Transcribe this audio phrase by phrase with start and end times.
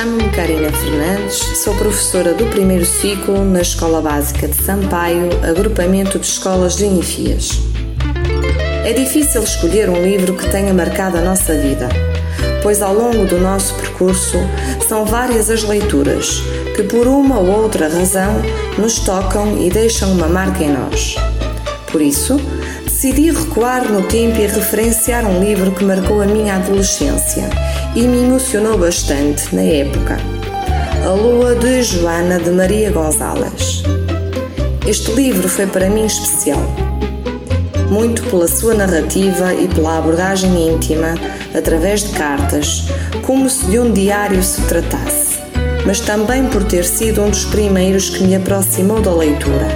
[0.00, 6.24] Chamo-me Karina Fernandes, sou professora do primeiro ciclo na Escola Básica de Sampaio, agrupamento de
[6.24, 7.60] escolas de Inifias.
[8.82, 11.86] É difícil escolher um livro que tenha marcado a nossa vida,
[12.62, 14.38] pois ao longo do nosso percurso
[14.88, 16.40] são várias as leituras
[16.74, 18.40] que, por uma ou outra razão,
[18.78, 21.16] nos tocam e deixam uma marca em nós.
[21.92, 22.40] Por isso,
[22.84, 27.50] decidi recuar no tempo e referenciar um livro que marcou a minha adolescência
[27.94, 30.16] e me emocionou bastante na época.
[31.04, 33.82] A Lua de Joana de Maria Gonzalez.
[34.86, 36.62] Este livro foi para mim especial,
[37.90, 41.14] muito pela sua narrativa e pela abordagem íntima
[41.52, 42.84] através de cartas,
[43.22, 45.40] como se de um diário se tratasse,
[45.84, 49.66] mas também por ter sido um dos primeiros que me aproximou da leitura.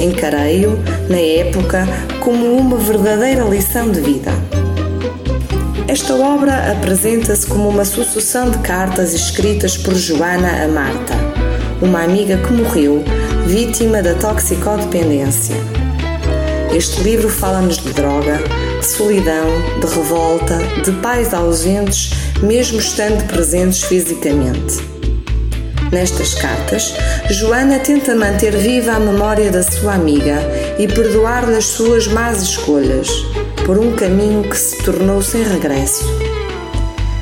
[0.00, 1.88] Encarei-o, na época,
[2.20, 4.32] como uma verdadeira lição de vida.
[5.88, 11.14] Esta obra apresenta-se como uma sucessão de cartas escritas por Joana a Marta,
[11.80, 13.04] uma amiga que morreu
[13.46, 15.54] vítima da toxicodependência.
[16.74, 18.40] Este livro fala-nos de droga,
[18.80, 19.46] de solidão,
[19.80, 22.10] de revolta, de pais ausentes,
[22.42, 24.84] mesmo estando presentes fisicamente.
[25.92, 26.94] Nestas cartas,
[27.30, 30.36] Joana tenta manter viva a memória da sua amiga
[30.80, 33.08] e perdoar-lhe as suas más escolhas,
[33.66, 36.04] por um caminho que se tornou sem regresso.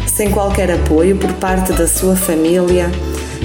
[0.07, 2.91] Sem qualquer apoio por parte da sua família,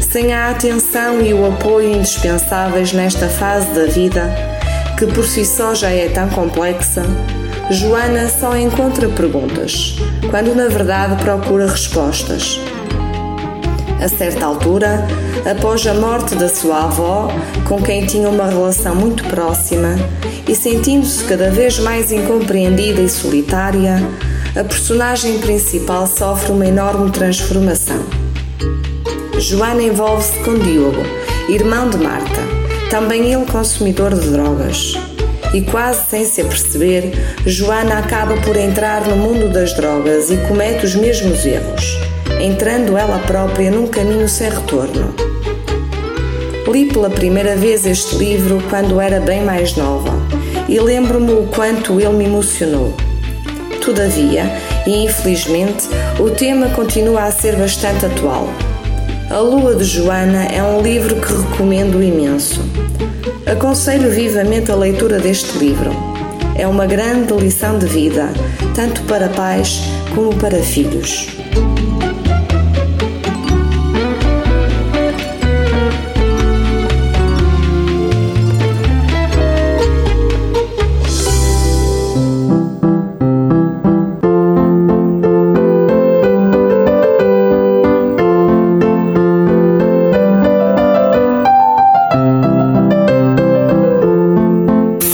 [0.01, 4.29] sem a atenção e o apoio indispensáveis nesta fase da vida,
[4.97, 7.03] que por si só já é tão complexa,
[7.71, 9.95] Joana só encontra perguntas,
[10.29, 12.59] quando na verdade procura respostas.
[14.01, 15.05] A certa altura,
[15.49, 17.29] após a morte da sua avó,
[17.67, 19.95] com quem tinha uma relação muito próxima,
[20.47, 24.01] e sentindo-se cada vez mais incompreendida e solitária,
[24.55, 28.03] a personagem principal sofre uma enorme transformação.
[29.37, 31.03] Joana envolve-se com Diogo,
[31.49, 32.41] irmão de Marta,
[32.89, 34.93] também ele consumidor de drogas.
[35.53, 37.11] E quase sem se aperceber,
[37.45, 41.97] Joana acaba por entrar no mundo das drogas e comete os mesmos erros,
[42.39, 45.13] entrando ela própria num caminho sem retorno.
[46.71, 50.13] Li pela primeira vez este livro quando era bem mais nova
[50.67, 52.93] e lembro-me o quanto ele me emocionou.
[53.83, 54.43] Todavia,
[54.85, 55.87] e infelizmente,
[56.19, 58.47] o tema continua a ser bastante atual.
[59.31, 62.61] A Lua de Joana é um livro que recomendo imenso.
[63.45, 65.91] Aconselho vivamente a leitura deste livro.
[66.55, 68.29] É uma grande lição de vida,
[68.75, 69.79] tanto para pais
[70.13, 71.27] como para filhos.